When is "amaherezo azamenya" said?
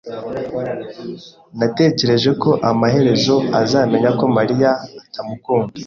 2.69-4.09